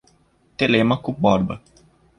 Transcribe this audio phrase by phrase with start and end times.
[0.57, 1.61] Telêmaco Borba